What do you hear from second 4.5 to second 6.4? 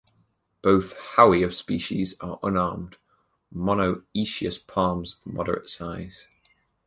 palms of moderate size.